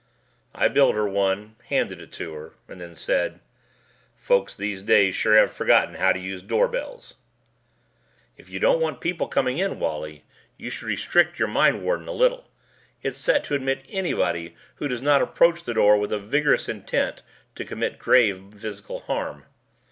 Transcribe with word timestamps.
I 0.55 0.67
built 0.67 0.95
her 0.95 1.07
one, 1.07 1.57
handed 1.65 2.01
it 2.01 2.11
to 2.13 2.33
her, 2.33 2.53
and 2.67 2.81
then 2.81 2.95
said, 2.95 3.39
"Folks 4.17 4.55
these 4.55 4.81
days 4.81 5.15
sure 5.15 5.35
have 5.35 5.53
forgotten 5.53 5.93
how 5.93 6.11
to 6.11 6.19
use 6.19 6.41
doorbells." 6.41 7.13
"If 8.35 8.49
you 8.49 8.59
don't 8.59 8.81
want 8.81 8.99
people 8.99 9.27
coming 9.27 9.59
in, 9.59 9.77
Wally, 9.77 10.23
you 10.57 10.71
should 10.71 10.87
restrict 10.87 11.37
your 11.37 11.49
mindwarden 11.49 12.07
a 12.07 12.13
little. 12.13 12.49
It's 13.03 13.19
set 13.19 13.43
to 13.43 13.53
admit 13.53 13.85
anybody 13.89 14.55
who 14.77 14.87
does 14.87 15.03
not 15.03 15.21
approach 15.21 15.61
the 15.65 15.75
door 15.75 15.97
with 15.99 16.09
vigorous 16.19 16.67
intent 16.67 17.21
to 17.53 17.63
commit 17.63 17.99
grave 17.99 18.55
physical 18.59 19.01
harm. 19.01 19.45